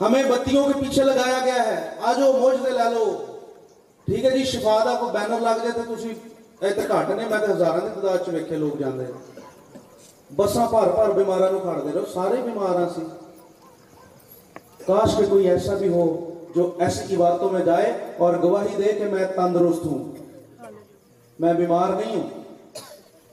ہمیں 0.00 0.22
بتیوں 0.22 0.64
کے 0.64 0.72
پیچھے 0.80 1.04
لگایا 1.04 1.38
گیا 1.44 1.66
ہے۔ 1.66 1.90
آجو 2.02 2.32
موجدے 2.32 2.70
لے 2.70 2.90
لو۔ 2.90 3.24
ٹھیک 4.04 4.24
ہے 4.24 4.30
جی 4.30 4.44
شفا 4.44 4.78
دا 4.84 4.94
کو 5.00 5.06
بینر 5.06 5.40
لگ 5.40 5.58
جائے 5.62 5.72
تو 5.72 5.94
تسی 5.94 6.14
ایتے 6.60 6.80
گھٹ 6.88 7.10
میں 7.10 7.38
تے 7.40 7.52
ہزاراں 7.52 7.80
دی 7.80 8.00
تعداد 8.00 8.18
چ 8.26 8.28
ویکھے 8.28 8.56
لوگ 8.56 8.78
جاندے۔ 8.78 9.04
بساں 10.36 10.68
بھر 10.70 10.88
بھر 10.88 11.10
بیماراں 11.10 11.50
نو 11.52 11.58
کھڑ 11.58 11.80
دے 11.80 11.88
رہو 11.94 12.04
سارے 12.12 12.42
بیمار 12.42 12.74
ہاں 12.74 12.88
سی۔ 12.94 13.00
کاش 14.86 15.16
کہ 15.16 15.24
کوئی 15.30 15.50
ایسا 15.50 15.74
بھی 15.74 15.88
ہو 15.88 16.34
جو 16.54 16.76
ایسی 16.78 17.16
عبادتوں 17.16 17.50
میں 17.50 17.64
جائے 17.64 17.92
اور 18.18 18.34
گواہی 18.42 18.76
دے 18.76 18.92
کہ 18.92 19.04
میں 19.04 19.24
تندرست 19.36 19.86
ہوں۔ 19.86 20.12
میں 21.38 21.54
بیمار 21.54 21.88
نہیں 21.88 22.16
ہوں۔ 22.16 22.28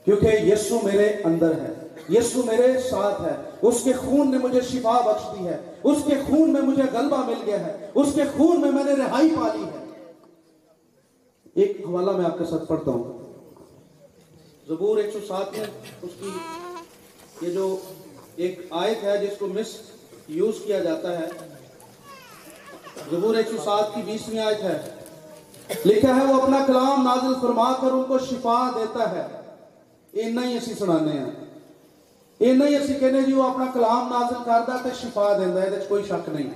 کیونکہ 0.04 0.26
یسو 0.26 0.78
میرے 0.82 1.08
اندر 1.24 1.50
ہے۔ 1.50 1.72
یسو 2.08 2.42
میرے 2.42 2.80
ساتھ 2.90 3.22
ہے۔ 3.22 3.47
اس 3.62 3.80
کے 3.84 3.92
خون 3.92 4.30
نے 4.30 4.38
مجھے 4.38 4.60
شفا 4.60 5.00
بخش 5.00 5.38
دی 5.38 5.48
ہے، 5.48 5.74
اس 5.82 5.98
کے 6.06 6.14
خون 6.26 6.52
میں 6.52 6.60
مجھے 6.60 6.82
غلبہ 6.92 7.26
مل 7.26 7.42
گیا 7.46 7.60
ہے، 7.60 7.90
اس 7.94 8.08
کے 8.14 8.22
خون 8.36 8.60
میں 8.60 8.70
میں 8.70 8.84
نے 8.84 8.92
رہائی 8.92 9.28
پالی 9.30 9.64
ہے۔ 9.64 9.84
ایک 11.54 11.80
حوالہ 11.88 12.10
میں 12.10 12.24
آپ 12.24 12.38
کے 12.38 12.44
ساتھ 12.44 12.64
پڑھتا 12.64 12.90
ہوں۔ 12.90 13.18
زبور 14.68 14.96
ایک 14.96 15.12
سو 15.12 15.18
سات 15.28 15.58
میں 15.58 15.66
اس 16.02 16.10
کی 16.20 16.28
یہ 17.42 17.52
جو 17.52 17.76
ایک 18.36 18.66
آیت 18.70 19.04
ہے 19.04 19.26
جس 19.26 19.38
کو 19.38 19.46
مس 19.46 19.76
یوز 20.28 20.54
کیا 20.64 20.78
جاتا 20.78 21.18
ہے، 21.18 21.28
زبور 23.10 23.34
ایک 23.34 23.48
سو 23.48 23.56
سات 23.64 23.94
کی 23.94 24.02
بیسویں 24.06 24.38
آیت 24.38 24.62
ہے۔ 24.62 24.90
لکھا 25.84 26.16
ہے، 26.16 26.34
وہ 26.34 26.42
اپنا 26.42 26.64
کلام 26.66 27.02
نازل 27.02 27.34
فرما 27.40 27.72
کر 27.72 27.92
ان 27.92 28.04
کو 28.08 28.18
شفا 28.18 28.70
دیتا 28.74 29.10
ہے۔ 29.10 29.26
اینا 30.12 30.48
ہی 30.48 30.56
اسی 30.56 30.74
سنانے 30.74 31.12
ہیں۔ 31.12 31.47
اینا 32.38 32.66
ہی 32.66 32.76
اسی 32.76 32.94
کہنے 32.94 33.22
جی 33.22 33.32
وہ 33.32 33.42
اپنا 33.42 33.64
کلام 33.74 34.08
نازل 34.08 34.42
کردا 34.44 34.76
تے 34.82 34.88
شفا 35.00 35.36
دیندا 35.38 35.62
ہے 35.62 35.84
کوئی 35.88 36.02
شک 36.02 36.28
نہیں 36.28 36.50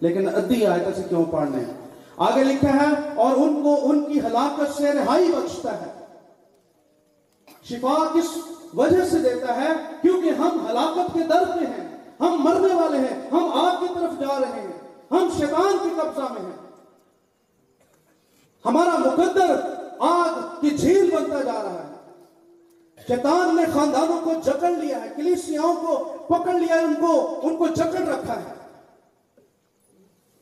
لیکن 0.00 0.28
ادھی 0.34 0.66
آیت 0.66 0.86
اسی 0.86 1.02
کیوں 1.08 1.24
پڑھنے 1.24 1.64
ہیں 1.64 1.74
آگے 2.16 2.44
لکھا 2.44 2.68
ہے 2.68 3.12
اور 3.14 3.36
ان 3.36 3.62
کو 3.62 3.76
ان 3.82 4.04
کی 4.04 4.20
ہلاکت 4.20 4.76
سے 4.76 4.92
رہائی 4.92 5.32
بخشتا 5.32 5.72
ہے 5.80 5.92
شفا 7.68 7.94
کس 8.14 8.36
وجہ 8.74 9.04
سے 9.10 9.18
دیتا 9.18 9.54
ہے 9.56 9.68
کیونکہ 10.02 10.30
ہم 10.30 10.66
ہلاکت 10.70 11.14
کے 11.14 11.20
در 11.20 11.44
پہ 11.44 11.64
ہیں، 11.64 11.86
ہم 12.20 12.36
مرنے 12.44 12.74
والے 12.74 12.98
ہیں، 12.98 13.30
ہم 13.32 13.50
آگ 13.54 13.80
کی 13.80 13.86
طرف 13.94 14.20
جا 14.20 14.40
رہے 14.40 14.60
ہیں، 14.60 14.78
ہم 15.10 15.28
شیطان 15.38 15.76
کے 15.82 15.88
قبضہ 15.96 16.32
میں 16.32 16.40
ہیں۔ 16.40 16.58
ہمارا 18.64 18.98
مقدر 18.98 19.54
آگ 19.98 20.60
کی 20.60 20.70
جھیل 20.70 21.10
بنتا 21.10 21.40
جا 21.42 21.62
رہا 21.62 21.84
ہے۔ 21.84 21.93
شیطان 23.08 23.56
نے 23.56 23.62
خاندانوں 23.74 24.20
کو 24.24 24.32
جکڑ 24.44 24.70
لیا 24.70 25.02
ہے 25.02 25.08
کلیسیاؤں 25.16 25.74
کو 25.74 26.04
پکڑ 26.28 26.52
لیا 26.52 26.74
ہے 26.74 26.80
ان 26.80 26.94
کو 27.00 27.40
ان 27.42 27.56
کو 27.56 27.66
جکڑ 27.66 28.00
رکھا 28.00 28.40
ہے۔ 28.40 28.54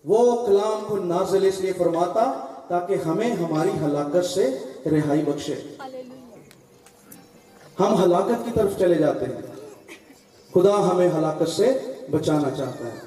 وہ 0.05 0.47
کلام 0.47 0.85
کو 0.89 0.97
نازل 0.97 1.45
اس 1.45 1.61
لیے 1.61 1.73
فرماتا 1.73 2.33
تاکہ 2.69 2.95
ہمیں 3.07 3.33
ہماری 3.33 3.71
ہلاکت 3.85 4.25
سے 4.25 4.59
رہائی 4.87 5.23
بخشے۔ 5.23 5.55
ہم 7.81 8.05
ہلاکت 8.05 8.45
کی 8.45 8.51
طرف 8.55 8.79
چلے 8.79 8.95
جاتے 8.95 9.25
ہیں۔ 9.25 9.43
خدا 10.55 10.91
ہمیں 10.91 11.09
ہلاکت 11.09 11.49
سے 11.49 11.79
بچانا 12.11 12.51
چاہتا 12.51 12.85
ہے۔ 12.85 13.01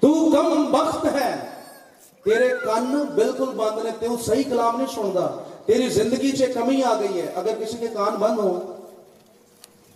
تو 0.00 0.30
کم 0.30 0.72
بخت 0.72 1.04
ہے۔ 1.04 1.53
تیرے 2.24 2.48
کان 2.64 2.94
بالکل 3.14 3.50
بند 3.56 3.84
نے 3.84 3.90
تو 4.00 4.16
صحیح 4.16 4.42
کلام 4.42 4.76
نہیں 4.76 4.94
سنتا 4.94 5.26
تیری 5.66 5.88
زندگی 5.90 6.30
سے 6.36 6.46
کمی 6.54 6.82
آ 6.82 6.94
گئی 7.00 7.20
ہے 7.20 7.26
اگر 7.34 7.60
کسی 7.60 7.76
کے 7.80 7.88
کان 7.94 8.14
بند 8.18 8.38
ہو 8.38 8.58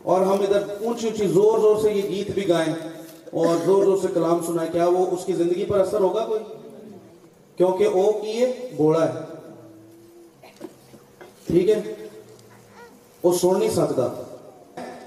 اور 0.05 0.21
ہم 0.23 0.41
ادھر 0.41 0.63
اونچی 0.81 1.07
اونچی 1.07 1.27
زور 1.29 1.59
زور 1.59 1.81
سے 1.83 1.93
یہ 1.93 2.09
گیت 2.09 2.31
بھی 2.31 2.49
گائیں 2.49 2.73
اور 2.73 3.57
زور 3.65 3.85
زور 3.85 3.97
سے 3.99 4.09
کلام 4.15 4.45
سنائیں 4.47 4.71
کیا 4.73 4.87
وہ 4.89 5.07
اس 5.07 5.25
کی 5.25 5.33
زندگی 5.33 5.65
پر 5.65 5.81
اثر 5.81 6.01
ہوگا 6.01 6.25
کوئی 6.27 6.45
کیونکہ 7.59 7.85
او 7.93 8.11
کیے 8.13 8.53
بوڑا 8.77 9.05
ہے 9.05 9.23
ٹھیک 11.47 11.71
ہے 11.71 11.81
وہ 13.23 13.33
سن 13.33 13.59
نہیں 13.59 13.71
سکتا 13.71 14.09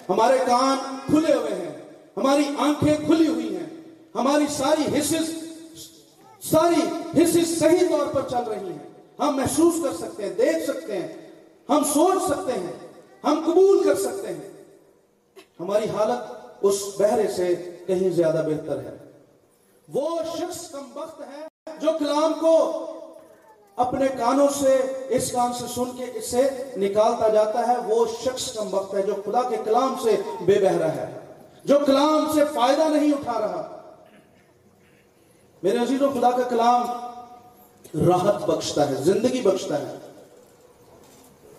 ہمارے 0.09 0.37
کان 0.47 0.77
کھلے 1.05 1.33
ہوئے 1.33 1.53
ہیں 1.53 1.71
ہماری 2.17 2.43
آنکھیں 2.59 2.95
کھلی 3.05 3.27
ہوئی 3.27 3.55
ہیں 3.55 3.65
ہماری 4.15 4.47
ساری 4.51 4.97
حصص 4.97 5.29
ساری 6.51 6.81
حصص 7.23 7.59
صحیح 7.59 7.87
طور 7.89 8.05
پر 8.13 8.21
چل 8.29 8.43
رہی 8.47 8.69
ہیں۔ 8.69 8.89
ہم 9.19 9.35
محسوس 9.35 9.73
کر 9.83 9.93
سکتے 9.97 10.23
ہیں، 10.23 10.33
دیکھ 10.35 10.63
سکتے 10.63 10.97
ہیں، 10.97 11.07
ہم 11.69 11.83
سوچ 11.93 12.23
سکتے 12.23 12.51
ہیں، 12.51 12.73
ہم 13.23 13.43
قبول 13.45 13.83
کر 13.83 13.95
سکتے 13.95 14.27
ہیں۔ 14.27 14.49
ہماری 15.59 15.85
حالت 15.89 16.31
اس 16.61 16.81
بہرے 16.97 17.27
سے 17.27 17.55
کہیں 17.87 18.09
زیادہ 18.09 18.43
بہتر 18.47 18.79
ہے۔ 18.79 18.97
وہ 19.93 20.09
شخص 20.37 20.69
کم 20.69 20.85
وقت 20.93 21.21
ہے 21.21 21.45
جو 21.81 21.89
کلام 21.99 22.33
کو 22.41 22.85
اپنے 23.75 24.07
کانوں 24.07 24.47
سے، 24.59 25.05
اس 25.09 25.31
کان 25.31 25.53
سے 25.53 25.65
سن 25.75 25.97
کے 25.97 26.05
اسے 26.13 26.49
نکالتا 26.77 27.27
جاتا 27.27 27.67
ہے۔ 27.67 27.77
وہ 27.87 28.05
شخص 28.23 28.53
کم 28.53 28.73
وقت 28.73 28.95
ہے 28.95 29.01
جو 29.01 29.13
خدا 29.25 29.41
کے 29.49 29.55
کلام 29.65 29.95
سے 30.03 30.15
بے 30.41 30.59
بہرا 30.59 30.95
ہے، 30.95 31.19
جو 31.65 31.79
کلام 31.85 32.31
سے 32.33 32.41
فائدہ 32.53 32.81
نہیں 32.81 33.11
اٹھا 33.11 33.41
رہا۔ 33.41 33.70
میرے 35.62 35.78
عزیز 35.78 36.02
و 36.02 36.10
خدا 36.10 36.30
کا 36.30 36.42
کلام 36.50 36.86
راحت 38.06 38.46
بخشتا 38.46 38.88
ہے 38.88 38.94
زندگی 39.04 39.40
بخشتا 39.40 39.80
ہے 39.80 39.96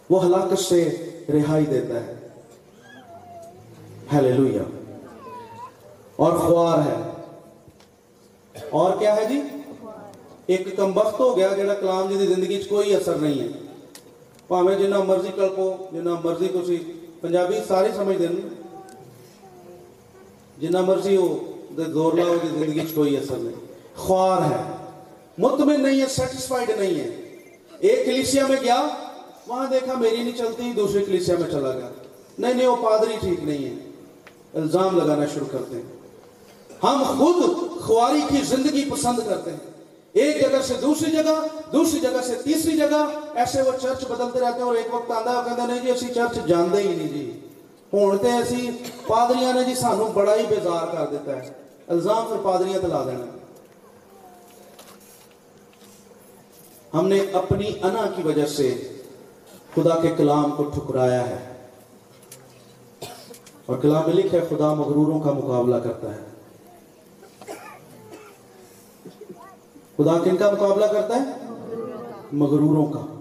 وہ 0.10 0.24
ہلاکت 0.26 0.60
سے 0.60 0.84
رہائی 1.30 1.66
دیتا 1.66 2.06
ہے 2.06 2.16
ہیلیلویا 4.14 4.64
اور 6.16 6.38
خوار 6.38 6.80
ہے 6.80 6.96
اور 8.72 8.98
کیا 9.00 9.16
ہے 9.16 9.26
جی 9.26 9.42
ایک 10.48 10.76
کم 10.78 10.98
وقت 10.98 11.20
ہو 11.20 11.36
گیا 11.38 11.50
جڑا 11.58 11.74
کلام 11.74 12.10
جی 12.10 12.18
دی 12.18 12.28
زندگی 12.28 12.62
چ 12.62 12.70
کوئی 12.70 12.96
اثر 12.96 13.16
نہیں 13.18 13.40
ہے 13.40 13.66
ਭਾਵੇਂ 14.50 14.76
ਜਿੰਨਾ 14.78 15.00
ਮਰਜ਼ੀ 15.04 15.32
ਕਲਪੋ 15.32 15.90
ਜਿੰਨਾ 15.94 16.14
ਮਰਜ਼ੀ 16.24 16.48
ਤੁਸੀਂ 16.48 16.80
ਪੰਜਾਬੀ 17.22 17.62
ਸਾਰੇ 17.68 17.92
ਸਮਝਦੇ 17.92 18.28
ਨੇ 18.28 18.42
ਜਿੰਨਾ 20.58 20.82
ਮਰਜ਼ੀ 20.82 21.16
ਉਹ 21.18 21.40
ਦੇ 21.78 21.84
ਜ਼ੋਰ 21.84 22.16
ਲਾਓ 22.16 22.36
ਦੀ 22.36 22.48
ਜ਼ਿੰਦਗੀ 22.48 22.80
'ਚ 22.80 22.94
ਕੋਈ 22.94 23.18
ਅਸਰ 23.20 23.38
ਨਹੀਂ 23.38 23.61
خوار 23.97 24.43
ہے 24.43 24.63
مطمئن 25.39 25.81
نہیں 25.81 26.01
ہے 26.01 26.07
سیٹسفائیڈ 26.07 26.71
نہیں 26.79 27.01
ہے۔ 27.01 27.09
ایک 27.79 28.05
کلیسیا 28.05 28.47
میں 28.47 28.57
گیا، 28.63 28.87
وہاں 29.47 29.67
دیکھا 29.71 29.95
میری 29.95 30.17
نہیں 30.17 30.39
چلتی 30.39 30.73
دوسری 30.77 31.05
کلیسیا 31.05 31.35
میں 31.41 31.51
چلا 31.51 31.71
گیا۔ 31.71 31.89
نہیں 32.39 32.55
نہیں، 32.55 32.67
وہ 32.67 32.77
پادری 32.77 33.17
ٹھیک 33.21 33.45
نہیں 33.45 33.65
ہے۔ 33.65 33.75
الزام 34.55 34.97
لگانا 34.97 35.27
شروع 35.35 35.47
کرتے 35.53 35.77
ہیں۔ 35.77 35.83
ہم 36.83 37.03
خود 37.03 37.71
خواری 37.83 38.21
کی 38.29 38.37
زندگی 38.49 38.91
پسند 38.91 39.19
کرتے 39.29 39.51
ہیں۔ 39.51 39.73
ایک 40.13 40.41
جگہ 40.41 40.63
سے 40.63 40.75
دوسری 40.83 41.11
جگہ 41.11 41.47
دوسری 41.73 42.01
جگہ 42.01 42.23
سے 42.27 42.35
تیسری 42.45 42.77
جگہ، 42.77 43.07
ایسے 43.35 43.63
وہ 43.63 43.73
چرچ 43.83 44.05
بدلتے 44.05 44.41
رہتے 44.41 44.59
ہیں 44.59 44.63
اور 44.63 44.75
ایک 44.75 44.95
وقت 44.95 45.11
آدھا 45.11 45.45
کہتے 45.49 45.67
نہیں 45.67 45.83
جی 45.83 45.91
اسی 45.91 46.07
چرچ 46.15 46.47
جانتے 46.47 46.83
ہی 46.83 46.89
نہیں 46.89 47.09
جی۔ 47.09 47.41
ہوں 47.93 48.17
تو 48.17 48.29
اسی 48.29 48.71
پادریاں 49.07 49.53
نے 49.53 49.65
جی 49.65 49.75
سانو 49.75 50.05
بڑا 50.05 50.35
ہی 50.35 50.43
بیزار 50.49 50.87
کر 50.87 51.07
دیتا 51.11 51.37
ہے۔ 51.37 51.53
الزام 51.89 52.27
پھر 52.29 52.37
پادریاں 52.43 52.79
تلا 52.79 53.03
دینا۔ 53.07 53.39
ہم 56.95 57.09
نے 57.09 57.21
اپنی 57.33 57.69
انا 57.83 58.11
کی 58.17 58.23
وجہ 58.23 58.47
سے 58.47 58.99
خدا 59.75 60.01
کے 60.01 60.15
کلام 60.17 60.51
کو 60.57 60.63
ٹھکرایا 60.63 61.27
ہے۔ 61.27 61.69
اور 63.67 63.77
کلام 63.79 64.11
لکھ 64.11 64.35
ہے، 64.35 64.41
خدا 64.51 64.75
مغروروں 64.75 65.21
کا 65.21 65.33
مقابلہ 65.33 65.77
کرتا 65.77 66.15
ہے۔ 66.15 66.21
خدا 69.97 70.19
کن 70.25 70.37
کا 70.37 70.51
مقابلہ 70.51 70.87
کرتا 70.87 71.17
ہے؟ 71.17 71.55
مغروروں 72.33 72.87
کا۔ 72.87 73.19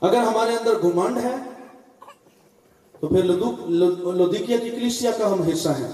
اگر 0.00 0.16
ہمارے 0.16 0.50
اندر 0.50 0.82
گھمنڈ 0.82 1.18
ہے، 1.24 1.36
تو 3.00 3.06
پھر 3.06 3.24
لودیکیا 4.12 4.56
کی 4.56 4.70
کلیسیا 4.70 5.10
کا 5.18 5.32
ہم 5.32 5.42
حصہ 5.42 5.68
ہیں۔ 5.68 5.92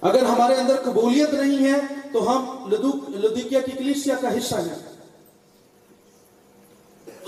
اگر 0.00 0.22
ہمارے 0.22 0.54
اندر 0.54 0.76
قبولیت 0.84 1.34
نہیں 1.34 1.72
ہے، 1.72 1.80
تو 2.12 2.30
ہم 2.30 2.68
لدوک 2.68 3.10
لدیکیا 3.10 3.60
کی 3.60 3.72
کلیسیا 3.72 4.14
کا 4.20 4.38
حصہ 4.38 4.54
ہیں۔ 4.54 4.91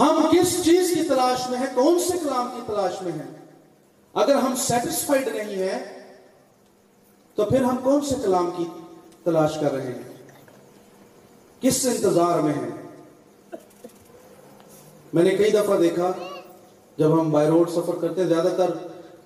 ہم 0.00 0.26
کس 0.32 0.64
چیز 0.64 0.91
کی 0.94 1.02
تلاش 1.02 1.50
میں 1.50 1.58
ہیں؟ 1.58 1.67
کون 1.75 1.99
سے 1.99 2.19
کلام 2.23 2.49
کی 2.55 2.61
تلاش 2.67 3.02
میں 3.02 3.12
ہیں؟ 3.12 3.37
اگر 4.14 4.35
ہم 4.35 4.55
سیٹسفائیڈ 4.58 5.29
نہیں 5.29 5.56
ہیں، 5.56 6.02
تو 7.35 7.44
پھر 7.44 7.62
ہم 7.62 7.76
کون 7.82 8.00
سے 8.00 8.14
کلام 8.23 8.50
کی 8.56 8.64
تلاش 9.25 9.58
کر 9.61 9.73
رہے 9.73 9.87
ہیں؟ 9.87 10.02
کس 11.61 11.87
انتظار 11.87 12.38
میں 12.38 12.52
ہیں؟ 12.52 12.70
میں 15.12 15.23
نے 15.23 15.31
کئی 15.31 15.50
دفعہ 15.50 15.79
دیکھا، 15.79 16.12
جب 16.99 17.20
ہم 17.20 17.31
بائی 17.31 17.49
روڈ 17.49 17.70
سفر 17.70 17.94
کرتے 18.00 18.20
ہیں، 18.20 18.29
زیادہ 18.29 18.49
تر 18.56 18.70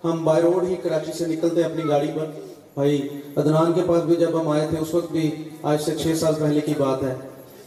ہم 0.04 0.24
بائی 0.24 0.42
روڈ 0.42 0.64
ہی 0.64 0.76
کراچی 0.76 1.12
سے 1.12 1.26
نکلتے 1.26 1.62
ہیں 1.62 1.70
اپنی 1.70 1.88
گاڑی 1.88 2.08
پر۔ 2.14 2.26
بھائی 2.74 3.08
ادنان 3.36 3.72
کے 3.72 3.82
پاس 3.86 4.02
بھی 4.02 4.16
جب 4.16 4.40
ہم 4.40 4.48
آئے 4.48 4.66
تھے، 4.70 4.78
اس 4.78 4.94
وقت 4.94 5.12
بھی 5.12 5.48
آج 5.62 5.82
سے 5.82 5.96
چھ 5.96 6.18
سال 6.20 6.34
پہلے 6.34 6.60
کی 6.60 6.74
بات 6.78 7.02
ہے۔ 7.02 7.14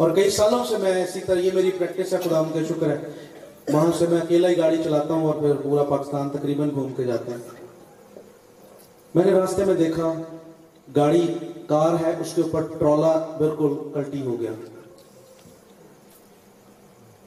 اور 0.02 0.12
کئی 0.12 0.30
سالوں 0.30 0.64
سے 0.70 0.78
میں 0.78 1.04
اسی 1.04 1.20
طرح 1.20 1.40
یہ 1.40 1.52
میری 1.54 1.72
پریکٹس 1.72 2.14
ہے، 2.14 2.18
خدا 2.18 2.44
کا 2.54 2.60
شکر 2.70 2.90
ہے۔ 2.90 2.98
وہاں 3.74 3.92
سے 3.98 4.06
میں 4.10 4.22
اکیلا 4.22 4.50
ہی 4.50 4.58
گاڑی 4.58 4.78
چلاتا 4.84 5.14
ہوں 5.14 5.26
اور 5.26 5.34
پھر 5.34 5.54
پورا 5.56 5.84
پاکستان 5.84 6.30
تقریباً 6.30 6.70
گھوم 6.74 6.94
کے 6.94 7.04
جاتا 7.04 7.32
ہوں۔ 7.32 7.38
میں 9.16 9.26
نے 9.26 9.32
راستے 9.32 9.66
میں 9.66 9.74
دیکھا، 9.74 10.14
گاڑی، 10.96 11.34
کار 11.68 12.06
ہے، 12.06 12.14
اس 12.20 12.34
کے 12.34 12.42
اوپر 12.42 12.62
ٹرولا 12.62 13.36
بالکل 13.38 13.74
کلٹی 13.94 14.22
ہو 14.22 14.40
گیا۔ 14.40 14.52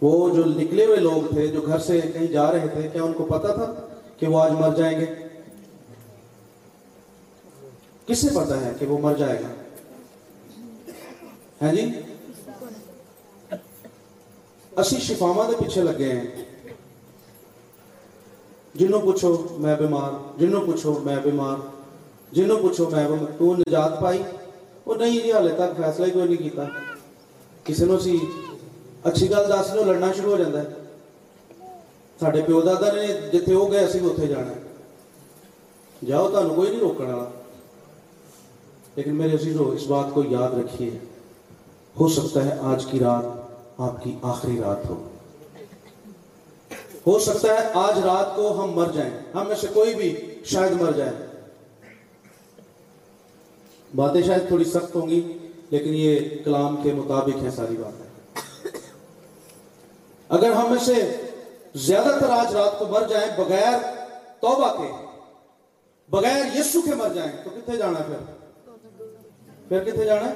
وہ 0.02 0.36
جو 0.36 0.42
نکلے 0.44 0.84
ہوئے 0.84 0.96
لوگ 0.96 1.34
تھے، 1.34 1.46
جو 1.46 1.60
گھر 1.60 1.78
سے 1.78 2.00
کہیں 2.00 2.26
جا 2.26 2.52
رہے 2.52 2.68
تھے، 2.72 2.88
کیا 2.92 3.02
ان 3.02 3.12
کو 3.12 3.24
پتا 3.24 3.54
تھا 3.54 3.74
کہ 4.16 4.26
وہ 4.26 4.42
آج 4.42 4.52
مر 4.52 4.74
جائیں 4.76 5.00
گے؟ 5.00 5.06
کس 8.06 8.18
سے 8.18 8.28
پتا 8.34 8.60
ہے 8.60 8.72
کہ 8.78 8.86
وہ 8.86 8.98
مر 8.98 9.14
جائے 9.14 9.38
گا؟ 9.42 9.48
ہے 11.66 11.76
جی؟ 11.76 11.90
اسی 14.76 14.96
شفاوا 15.00 15.46
دے 15.50 15.64
پیچھے 15.64 15.82
لگے 15.82 16.12
ہیں۔ 16.12 16.44
جنوں 18.74 19.00
پوچھو 19.00 19.46
میں 19.50 19.76
بیمار 19.76 20.10
جنوں 20.40 20.66
پوچھو 20.66 20.98
میں 21.02 21.16
بیمار 21.22 21.56
جنوں 22.32 22.56
پوچھو 22.60 22.90
میں 22.90 23.08
تو 23.38 23.56
نجات 23.56 24.00
پائی، 24.00 24.22
وہ 24.86 24.94
نہیں 24.94 25.20
جی 25.20 25.32
حالے 25.32 25.54
تک 25.54 25.76
فیصلہ 25.76 26.06
ہی 26.06 26.10
کوئی 26.10 26.24
نہیں 26.24 26.36
کیتا۔ 26.36 26.62
کسی 27.64 27.84
نو 27.84 27.98
سی 27.98 28.18
اچھی 29.04 29.30
گل 29.30 29.48
دس 29.48 29.74
نو 29.74 29.84
لڑنا 29.84 30.12
شروع 30.16 30.36
ہو 30.36 30.42
جاتا 30.42 30.62
ہے۔ 30.62 30.66
ساڈے 32.20 32.42
پیو 32.46 32.60
دادا 32.60 32.92
نے 32.92 33.06
جتھے 33.32 33.54
ہو 33.54 33.72
گئے، 33.72 33.84
اسی 33.84 33.98
اتنے 34.02 34.26
جانا 34.26 34.52
جاؤ 36.06 36.28
تمہیں 36.28 36.56
کوئی 36.56 36.70
نہیں 36.70 36.80
روکنے 36.80 37.12
والا۔ 37.12 37.42
لیکن 38.96 39.16
میرے 39.16 39.36
عزیزو، 39.36 39.70
اس 39.70 39.86
بات 39.86 40.14
کو 40.14 40.22
یاد 40.30 40.50
رکھیے۔ 40.50 40.90
ہو 42.00 42.08
سکتا 42.08 42.44
ہے 42.44 42.52
آج 42.60 42.86
کی 42.86 42.98
رات 42.98 43.43
آپ 43.78 44.02
کی 44.02 44.16
آخری 44.22 44.60
رات 44.60 44.90
ہو۔ 44.90 45.08
ہو 47.06 47.18
سکتا 47.18 47.48
ہے 47.48 47.68
آج 47.74 47.98
رات 47.98 48.36
کو 48.36 48.64
ہم 48.64 48.70
مر 48.70 48.86
جائیں۔ 48.94 49.10
ہم 49.34 49.48
میں 49.48 49.56
سے 49.56 49.66
کوئی 49.74 49.94
بھی 49.94 50.40
شاید 50.44 50.72
مر 50.72 50.92
جائے۔ 50.92 51.12
باتیں 53.94 54.22
شاید 54.22 54.48
تھوڑی 54.48 54.64
سخت 54.64 54.94
ہوں 54.94 55.08
گی، 55.08 55.38
لیکن 55.70 55.90
یہ 55.94 56.18
کلام 56.44 56.76
کے 56.82 56.92
مطابق 56.92 57.42
ہیں، 57.42 57.50
ساری 57.50 57.76
باتیں۔ 57.76 58.04
اگر 60.28 60.50
ہم 60.50 60.70
میں 60.70 60.84
سے 60.84 61.16
زیادہ 61.74 62.16
تر 62.20 62.30
آج 62.30 62.56
رات 62.56 62.78
کو 62.78 62.86
مر 62.86 63.06
جائیں 63.08 63.30
بغیر 63.36 63.78
توبہ 64.40 64.76
کے، 64.76 65.06
بغیر 66.10 66.60
یسو 66.60 66.82
کے 66.82 66.94
مر 66.94 67.08
جائیں، 67.14 67.32
تو 67.44 67.50
کتنے 67.50 67.76
جانا 67.76 67.98
پھر؟ 67.98 68.34
پھر 69.68 69.84
کتنے 69.84 70.04
جانا 70.04 70.26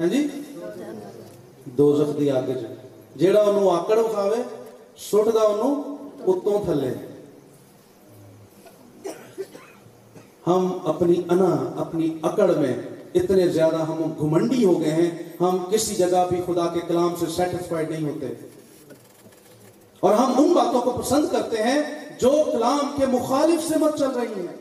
ہاں 0.00 0.06
جی؟ 0.06 0.28
دوزخ 1.78 2.18
دی 2.18 2.30
آگے 2.30 2.54
جائے 2.54 2.74
جیڑا 3.16 3.40
انہوں 3.40 3.70
آکڑ 3.70 3.98
اٹھاوے 3.98 4.42
سٹ 5.00 5.34
دا 5.34 5.46
انہوں 5.46 5.96
اتوں 6.26 6.64
تھلے 6.64 6.92
ہم 10.46 10.68
اپنی 10.84 11.20
انا 11.30 11.54
اپنی 11.76 12.12
اکڑ 12.22 12.50
میں 12.54 12.74
اتنے 13.14 13.48
زیادہ 13.48 13.82
ہم 13.82 14.02
گھمنڈی 14.18 14.64
ہو 14.64 14.80
گئے 14.80 14.90
ہیں 14.90 15.10
ہم 15.40 15.58
کسی 15.70 15.94
جگہ 15.94 16.24
بھی 16.28 16.40
خدا 16.46 16.66
کے 16.74 16.80
کلام 16.88 17.14
سے 17.20 17.26
سیٹسفائیڈ 17.26 17.90
نہیں 17.90 18.08
ہوتے 18.08 18.32
اور 20.02 20.14
ہم 20.14 20.32
ان 20.38 20.52
باتوں 20.52 20.80
کو 20.80 20.90
پسند 20.92 21.28
کرتے 21.32 21.62
ہیں 21.62 21.82
جو 22.20 22.30
کلام 22.52 22.96
کے 22.96 23.06
مخالف 23.06 23.68
سے 23.68 23.78
مت 23.78 23.98
چل 23.98 24.10
رہی 24.10 24.40
ہیں 24.40 24.56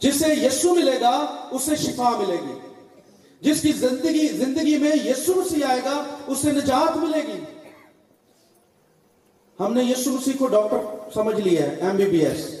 جسے 0.00 0.32
یسو 0.36 0.74
ملے 0.74 1.00
گا 1.00 1.14
اسے 1.50 1.76
شفا 1.76 2.10
ملے 2.18 2.36
گی 2.36 2.58
جس 3.44 3.60
کی 3.60 3.72
زندگی 3.72 4.28
زندگی 4.28 4.78
میں 4.78 4.92
یسو 5.04 5.34
مسیح 5.34 5.66
آئے 5.66 5.80
گا 5.84 6.04
اسے 6.26 6.52
نجات 6.52 6.96
ملے 6.96 7.22
گی۔ 7.22 7.40
ہم 9.60 9.74
نے 9.74 9.84
یسو 9.84 10.10
مسیح 10.10 10.32
کو 10.38 10.46
ڈاکٹر 10.46 10.76
سمجھ 11.14 11.40
لیا 11.40 11.62
ہے 11.62 11.76
ایم 11.80 11.96
بی 11.96 12.04
بی 12.04 12.26
ایس 12.26 12.60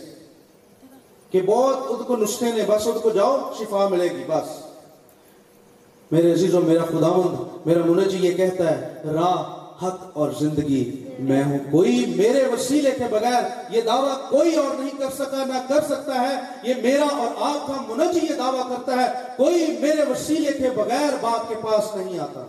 کہ 1.30 1.42
بہت 1.42 1.88
خود 1.88 2.06
کو 2.06 2.16
نسخے 2.16 2.52
نے، 2.52 2.62
بس 2.68 2.82
خود 2.82 3.02
کو 3.02 3.10
جاؤ، 3.10 3.52
شفا 3.58 3.88
ملے 3.88 4.04
گی، 4.04 4.24
بس۔ 4.28 4.66
میرے 6.10 6.32
عزیزوں، 6.32 6.60
میرا 6.60 6.84
خداوند، 6.84 7.66
میرا 7.66 7.84
منجی 7.84 8.18
یہ 8.20 8.32
کہتا 8.32 8.70
ہے، 8.70 9.02
راہ 9.04 9.63
حق 9.82 10.10
اور 10.12 10.30
زندگی 10.40 11.04
میں 11.18 11.44
ہوں۔ 11.44 11.58
کوئی 11.70 12.06
میرے 12.16 12.44
وسیلے 12.52 12.90
کے 12.90 13.04
بغیر 13.10 13.42
یہ 13.70 13.80
دعویٰ 13.80 14.30
کوئی 14.30 14.54
اور 14.54 14.74
نہیں 14.74 14.98
کر 14.98 15.10
سکا، 15.14 15.44
نہ 15.44 15.68
کر 15.68 15.80
سکتا 15.84 16.20
ہے۔ 16.20 16.34
یہ 16.62 16.74
میرا 16.82 17.16
اور 17.16 17.28
آپ 17.38 17.66
کا 17.66 17.94
منجی 17.94 18.20
یہ 18.30 18.34
دعویٰ 18.34 18.68
کرتا 18.68 18.96
ہے۔ 18.96 19.12
کوئی 19.36 19.76
میرے 19.80 20.02
وسیلے 20.02 20.52
کے 20.52 20.70
بغیر 20.70 21.08
باپ 21.20 21.48
کے 21.48 21.54
پاس 21.54 21.96
نہیں 21.96 22.18
آتا۔ 22.18 22.46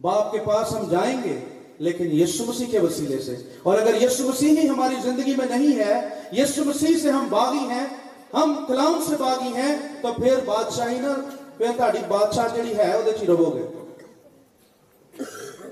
باپ 0.00 0.32
کے 0.32 0.38
پاس 0.38 0.72
ہم 0.72 0.88
جائیں 0.90 1.20
گے، 1.24 1.38
لیکن 1.78 2.20
یسو 2.20 2.44
مسیح 2.44 2.66
کے 2.66 2.78
وسیلے 2.78 3.18
سے۔ 3.18 3.36
اور 3.62 3.78
اگر 3.78 4.02
یسو 4.02 4.28
مسیح 4.28 4.60
ہی 4.60 4.68
ہماری 4.68 4.94
زندگی 5.02 5.34
میں 5.36 5.58
نہیں 5.58 5.78
ہے 5.78 6.08
یسو 6.32 6.64
مسیح 6.64 6.94
سے 7.02 7.10
ہم 7.10 7.26
باغی 7.30 7.68
ہیں، 7.70 7.86
ہم 8.34 8.64
کلام 8.68 9.04
سے 9.08 9.16
باغی 9.18 9.52
ہیں، 9.56 9.76
تو 10.02 10.08
پھر 10.12 10.34
بادشاہی 10.44 10.98
نا 10.98 11.14
پھر 11.56 11.66
تاری 11.76 11.98
بادشاہ 12.08 12.48
جڑی 12.56 12.76
ہے 12.78 12.92
وہ 12.96 13.24
رہو 13.26 13.54
گے۔ 13.54 13.85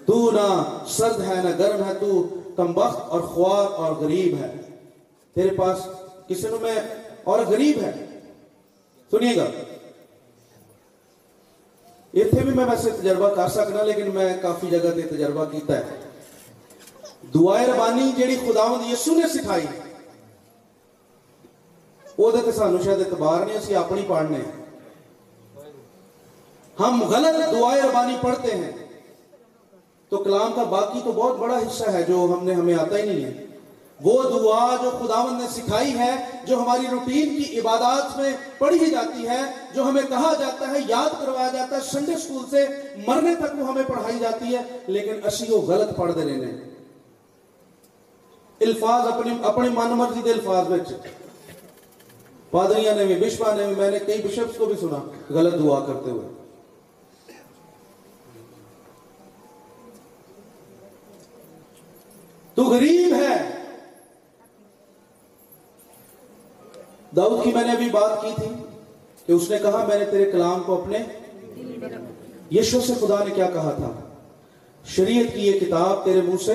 تو 0.06 0.30
نہ 0.30 0.78
سرد 0.86 1.20
ہے 1.20 1.34
نہ 1.34 1.58
گرم 1.58 1.84
ہے، 1.84 1.94
تو 1.94 2.28
کمبخت 2.56 3.00
اور 3.08 3.20
خوار 3.20 3.72
اور 3.72 3.92
غریب 3.92 4.34
ہے۔ 4.38 4.52
تیرے 5.34 5.50
پاس 5.56 5.78
کسی 6.28 6.48
نو 6.48 6.58
میں 6.60 6.74
اور 7.24 7.38
غریب 7.38 7.78
ہے؟ 7.82 7.92
سنیے 9.10 9.36
گا۔ 9.36 9.46
اتنے 12.14 12.40
بھی 12.40 12.52
میں 12.52 12.64
ویسے 12.64 12.90
تجربہ 12.90 13.34
کر 13.34 13.48
سکنا، 13.48 13.82
لیکن 13.82 14.10
میں 14.14 14.36
کافی 14.42 14.66
جگہ 14.70 14.90
تے 14.94 15.02
تجربہ 15.02 15.44
کیتا 15.44 15.78
ہے۔ 15.78 15.98
دعائے 17.34 17.66
ربانی 17.66 18.12
جیڑی 18.16 18.36
خداوند 18.36 18.92
یسو 18.92 19.14
نے 19.14 19.28
سکھائی 19.28 19.66
وہ 22.18 22.30
تے 22.30 22.52
سانو 22.52 22.78
شاید 22.84 22.98
اعتبار 22.98 23.46
نہیں، 23.46 23.58
اسی 23.58 23.74
اپنی 23.74 24.02
پڑھنے۔ 24.06 24.38
ہم 26.80 27.02
غلط 27.02 27.52
دعائے 27.52 27.82
ربانی 27.82 28.16
پڑھتے 28.20 28.54
ہیں۔ 28.54 28.83
تو 30.14 30.22
کلام 30.24 30.52
کا 30.52 30.62
باقی 30.62 31.00
تو 31.04 31.12
بہت 31.12 31.36
بڑا 31.38 31.58
حصہ 31.58 31.90
ہے 31.90 32.02
جو 32.02 32.36
ہم 32.38 32.46
نے 32.46 32.54
ہمیں 32.54 32.74
آتا 32.74 32.96
ہی 32.96 33.02
نہیں 33.02 33.24
ہے۔ 33.24 33.46
وہ 34.00 34.22
دعا 34.22 34.76
جو 34.82 34.90
خداوند 34.90 35.40
نے 35.40 35.46
سکھائی 35.50 35.98
ہے، 35.98 36.16
جو 36.46 36.58
ہماری 36.58 36.86
روٹین 36.90 37.28
کی 37.36 37.60
عبادات 37.60 38.18
میں 38.18 38.32
پڑھی 38.58 38.78
جاتی 38.78 39.28
ہے، 39.28 39.40
جو 39.74 39.82
ہمیں 39.82 40.02
کہا 40.08 40.32
جاتا 40.38 40.68
ہے، 40.68 40.78
یاد 40.88 41.20
کروایا 41.20 41.48
جاتا 41.52 41.76
ہے 41.76 41.80
سنڈے 41.80 42.12
سکول 42.16 42.44
سے 42.50 42.66
مرنے 43.06 43.34
تک 43.34 43.58
وہ 43.58 43.68
ہمیں 43.68 43.82
پڑھائی 43.86 44.18
جاتی 44.18 44.56
ہے، 44.56 44.62
لیکن 44.86 45.14
اسی 45.24 45.44
وہ 45.48 45.60
غلط 45.60 45.96
پڑھ 45.96 46.12
دے 46.12 46.24
رہے 46.24 46.32
ہیں۔ 46.32 46.70
الفاظ 48.60 49.12
اپنی 49.12 49.32
اپنی 49.42 49.68
من 49.68 49.90
مرضی 49.90 50.20
دے 50.24 50.32
الفاظ 50.32 50.68
میں۔ 50.68 50.78
پادریاں 52.50 52.94
نے 52.94 53.04
بھی 53.04 53.14
بشپا 53.14 53.54
نے 53.54 53.66
بھی، 53.66 53.74
میں 53.74 53.90
نے 53.90 53.98
کئی 53.98 54.22
بشپس 54.22 54.58
کو 54.58 54.66
بھی 54.66 54.74
سنا، 54.80 54.98
غلط 55.30 55.54
دعا 55.54 55.80
کرتے 55.80 56.10
ہوئے۔ 56.10 56.43
تو 62.54 62.62
غریب 62.62 63.14
ہے۔ 63.14 63.50
داؤد 67.16 67.44
کی 67.44 67.52
میں 67.52 67.64
نے 67.64 67.72
ابھی 67.72 67.90
بات 67.90 68.22
کی 68.22 68.30
تھی 68.36 68.48
کہ 69.26 69.32
اس 69.32 69.50
نے 69.50 69.58
کہا، 69.58 69.84
میں 69.88 69.98
نے 69.98 70.04
تیرے 70.04 70.30
کلام 70.30 70.62
کو 70.66 70.82
اپنے 70.82 70.98
یشو 72.54 72.80
سے 72.80 72.92
خدا 73.00 73.24
نے 73.24 73.34
کیا 73.34 73.50
کہا 73.50 73.70
تھا؟ 73.70 73.92
شریعت 74.84 75.34
کی 75.34 75.46
یہ 75.46 75.60
کتاب 75.60 76.04
تیرے 76.04 76.20
منہ 76.20 76.44
سے 76.44 76.54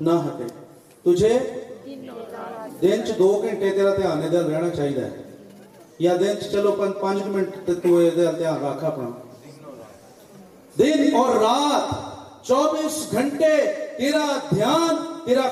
نہ 0.00 0.10
ہٹے۔ 0.10 0.44
تجھے 1.02 1.38
دن 2.82 3.00
چ 3.06 3.18
دو 3.18 3.42
گھنٹے 3.42 3.70
تیرا 3.70 3.96
دھیان 3.96 4.22
ادھر 4.22 4.44
رہنا 4.44 4.70
چاہیے۔ 4.70 5.22
یا 5.98 6.14
دن 6.20 6.40
چ 6.40 6.52
چلو 6.52 6.72
پانچ 7.00 7.22
منٹ 7.26 7.54
تو 7.66 7.72
دھیان 7.74 8.64
رکھ 8.64 8.84
اپنا۔ 8.84 9.10
دن 10.78 11.16
اور 11.16 11.34
رات 11.34 11.94
چوبیس 12.46 13.12
گھنٹے 13.12 13.85
تیرا 13.98 14.38
دھیان، 14.54 14.96
تیرا 15.24 15.42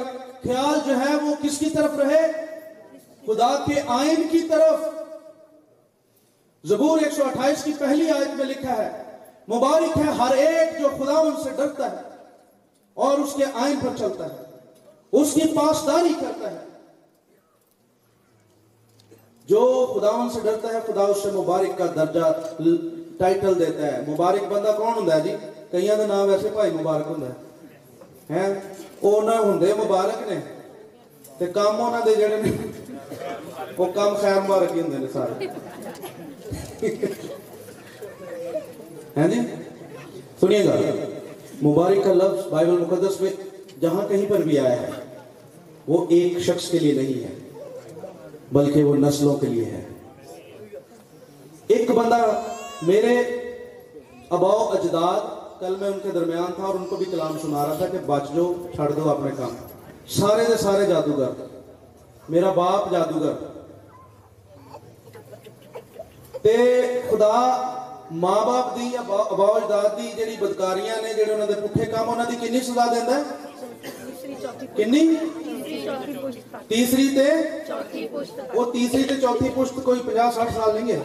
خیال 0.44 0.78
جو 0.86 0.94
ہے 1.00 1.16
وہ 1.16 1.34
کس 1.42 1.58
کی 1.58 1.70
طرف 1.70 1.98
رہے؟ 1.98 2.30
خدا 3.26 3.64
کے 3.66 3.80
آئین 3.86 4.28
کی 4.30 4.40
طرف۔ 4.40 4.88
زبور 6.64 6.98
ایک 6.98 7.12
سو 7.12 7.24
اٹھائیس 7.24 7.64
کی 7.64 7.72
پہلی 7.78 8.10
آیت 8.10 8.34
میں 8.34 8.44
لکھا 8.44 8.76
ہے، 8.76 9.02
مبارک 9.48 9.98
ہے 9.98 10.12
ہر 10.12 10.36
ایک 10.36 10.80
جو 10.80 10.88
خدا 10.88 11.12
ان 11.12 11.32
سے 11.44 11.50
ڈرتا 11.56 11.92
ہے 11.92 12.02
اور 12.94 13.18
اس 13.18 13.32
کے 13.34 13.44
آئین 13.54 13.78
پر 13.80 13.96
چلتا 13.98 14.24
ہے، 14.24 14.36
اس 15.12 15.34
کی 15.34 15.40
پاسداری 15.40 16.14
کرتا 16.20 16.50
ہے۔ 16.50 16.58
جو 19.46 19.92
خدا 19.94 20.08
ان 20.08 20.30
سے 20.30 20.40
ڈرتا 20.42 20.68
ہے، 20.68 20.78
خدا 20.86 21.02
اس 21.02 21.16
سے 21.22 21.30
مبارک 21.30 21.78
کا 21.78 21.86
درجہ 21.86 22.32
ٹائٹل 23.18 23.58
دیتا 23.58 23.86
ہے۔ 23.86 24.04
مبارک 24.08 24.52
بندہ 24.52 24.74
کون 24.76 24.92
ہوں 24.94 25.20
جی؟ 25.24 25.36
کئی 25.70 25.88
کا 25.88 26.06
نام 26.06 26.28
ویسے 26.28 26.48
بھائی 26.48 26.70
مبارک 26.70 27.06
ہوں 27.08 27.53
ہے 28.30 28.46
وہ 29.02 29.20
ہوں 29.22 29.60
مبارک 29.76 30.28
نے 30.28 30.38
تے 31.38 31.46
کام 31.54 31.82
انہوں 31.82 32.04
دے 32.06 32.14
جڑے 32.14 32.36
نے 32.42 32.50
وہ 33.76 33.86
کام 33.94 34.14
خیر 34.14 34.40
مبارک 34.40 34.76
ہی 34.76 34.80
ہوں 34.80 35.06
سارے 35.12 35.46
ہے 39.16 39.28
جی 39.28 39.40
سنیے 40.40 40.64
گا 40.64 40.74
مبارک 41.62 42.04
کا 42.04 42.12
لفظ 42.14 42.46
بائبل 42.48 42.78
مقدس 42.78 43.20
میں 43.20 43.30
جہاں 43.80 44.08
کہیں 44.08 44.26
پر 44.28 44.42
بھی 44.42 44.58
آیا 44.58 44.80
ہے 44.82 44.90
وہ 45.88 46.04
ایک 46.08 46.38
شخص 46.42 46.70
کے 46.70 46.78
لیے 46.78 46.92
نہیں 46.92 47.22
ہے 47.24 47.34
بلکہ 48.52 48.84
وہ 48.84 48.96
نسلوں 48.96 49.36
کے 49.36 49.46
لیے 49.46 49.64
ہے 49.64 49.82
ایک 51.68 51.90
بندہ 51.90 52.24
میرے 52.82 53.14
اباؤ 54.30 54.68
اجداد 54.68 55.33
کل 55.64 55.76
میں 55.80 55.88
ان 55.88 55.98
کے 56.02 56.10
درمیان 56.10 56.52
تھا 56.56 56.64
اور 56.64 56.74
ان 56.74 56.84
کو 56.84 56.96
بھی 56.96 57.04
کلام 57.10 57.38
سنا 57.42 57.66
رہا 57.66 57.74
تھا 57.74 57.86
کہ 57.86 57.98
بچ 58.06 58.22
جو 58.34 58.54
چھڑ 58.74 58.90
دو 58.92 59.10
اپنے 59.10 59.30
کام۔ 59.36 59.54
سارے 60.08 60.44
دے 60.48 60.56
سارے 60.56 60.86
جادوگر۔ 60.86 61.30
میرا 62.28 62.50
باپ 62.52 62.90
جادوگر۔ 62.90 63.32
تے 66.42 66.56
خدا 67.10 67.32
ماں 68.10 68.44
باپ 68.46 68.76
دی 68.76 68.88
یا 68.92 69.00
ابا 69.00 69.46
اجداد 69.46 69.96
دی 69.96 70.10
جڑی 70.16 70.36
بدکاریاں 70.40 70.96
نے 71.02 71.14
جڑے 71.14 71.32
انہاں 71.32 71.46
دے 71.46 71.52
پٹھے 71.52 71.86
کام، 71.86 72.10
انہاں 72.10 72.30
دی 72.30 72.36
کنی 72.46 72.60
سزا 72.60 72.86
دیندا 72.94 73.16
ہے؟ 73.16 73.22
تیسری 74.20 74.34
کنی 74.76 75.16
تیسری 76.68 77.08
تے؟ 77.16 77.30
وہ 78.54 78.72
تیسری 78.72 79.02
تے 79.02 79.20
چوتھی 79.20 79.48
پشت 79.54 79.84
کوئی 79.84 80.00
50 80.06 80.34
60 80.34 80.54
سال 80.54 80.74
نہیں 80.74 80.92
ہے۔ 80.92 81.02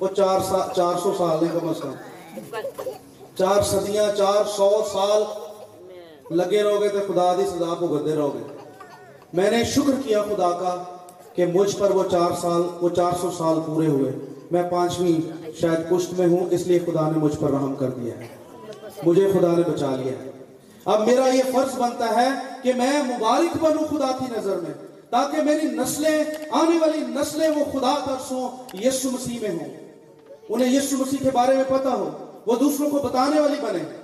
وہ 0.00 0.08
چار 0.08 0.40
سا 0.40 0.66
چار 0.76 0.98
سو 1.02 1.14
سال 1.18 1.44
نہیں 1.44 1.60
کم 1.60 1.68
از 1.68 1.80
کم۔ 1.80 1.92
چار 3.38 3.62
صدیاں 3.62 4.16
چار 4.16 4.48
سو 4.56 4.82
سال 4.92 5.22
لگے 6.36 6.62
رہو 6.62 6.80
گے 6.80 6.88
تو 6.88 6.98
خدا 7.12 7.34
دی 7.34 7.44
سزا 7.46 7.74
کو 7.78 7.86
گدے 7.86 8.14
رہو 8.14 8.34
گے۔ 8.34 8.56
میں 9.32 9.50
نے 9.50 9.64
شکر 9.64 9.92
کیا 10.06 10.22
خدا 10.22 10.50
کا 10.50 10.84
کہ 11.34 11.46
مجھ 11.46 11.76
پر 11.76 11.90
وہ 11.90 12.04
چار 12.10 12.30
سال 12.40 12.62
وہ 12.80 12.88
چار 12.88 13.12
سو 13.20 13.30
سال 13.30 13.58
پورے 13.66 13.86
ہوئے۔ 13.86 14.12
میں 14.50 14.62
پانچویں 14.62 15.50
شاید 15.60 15.90
پشت 15.90 16.12
میں 16.12 16.26
ہوں 16.26 16.46
اس 16.50 16.66
لیے 16.66 16.78
خدا 16.78 17.10
نے 17.10 17.18
مجھ 17.18 17.36
پر 17.40 17.50
رحم 17.50 17.74
کر 17.74 17.90
دیا 17.90 18.14
ہے۔ 18.18 18.26
مجھے 19.02 19.30
خدا 19.32 19.48
نے 19.48 19.62
بچا 19.70 19.96
لیا 19.96 20.12
ہے۔ 20.12 20.30
اب 20.84 21.06
میرا 21.06 21.28
یہ 21.28 21.42
فرض 21.52 21.78
بنتا 21.78 22.22
ہے 22.22 22.28
کہ 22.62 22.72
میں 22.72 23.02
مبارک 23.02 23.56
بنوں 23.60 23.84
خدا 23.84 24.16
کی 24.18 24.24
نظر 24.38 24.56
میں 24.56 24.74
تاکہ 25.10 25.42
میری 25.42 25.66
نسلیں 25.66 26.24
آنے 26.50 26.78
والی 26.78 26.98
نسلیں 26.98 27.48
وہ 27.48 27.64
خدا 27.72 27.94
ترسوں 28.06 28.48
یسو 28.84 29.10
مسیح 29.10 29.38
میں 29.42 29.50
ہوں۔ 29.50 29.68
انہیں 30.48 30.76
یسو 30.76 30.96
مسیح 30.96 31.18
کے 31.22 31.30
بارے 31.34 31.54
میں 31.54 31.64
پتا 31.68 31.90
ہو۔ 31.90 32.10
وہ 32.46 32.56
دوسروں 32.56 32.90
کو 32.90 32.98
بتانے 32.98 33.40
والی 33.40 33.56
بنے 33.62 33.99